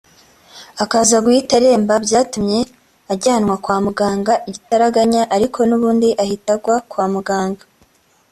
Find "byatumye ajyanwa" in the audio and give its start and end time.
2.05-3.55